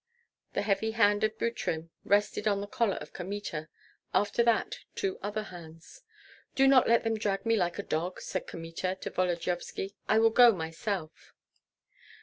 [0.53, 3.67] The heavy hand of Butrym rested on the collar of Kmita,
[4.15, 6.01] after that two other hands.
[6.55, 9.93] "Do not let them drag me like a dog!" said Kmita to Volodyovski.
[10.09, 11.35] "I will go myself."